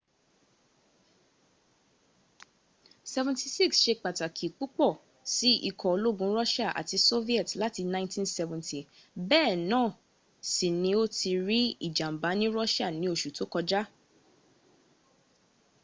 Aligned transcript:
il-76 3.17 3.73
ṣe 3.83 3.93
pàtàkì 4.03 4.47
púpọ̀ 4.57 4.91
sí 5.33 5.49
ikọ̀ 5.69 5.91
ológun 5.95 6.31
russia 6.39 6.67
àti 6.79 6.97
soviet 7.09 7.49
láti 7.61 7.81
1970 7.85 9.29
bẹ́ẹ̀ 9.29 9.53
náà 9.71 9.87
sì 10.51 10.67
ni 10.81 10.91
ó 11.01 11.03
ti 11.17 11.31
rí 11.47 11.59
ìjàǹbá 11.87 12.29
ní 12.39 12.45
russia 12.57 12.87
ní 12.99 13.05
oṣù 13.13 13.29
tó 13.37 13.43
kọjá 13.53 13.81